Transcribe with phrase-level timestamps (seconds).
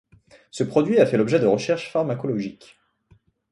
[0.49, 2.79] Ce produit a fait l’objet de recherches pharmacologiques.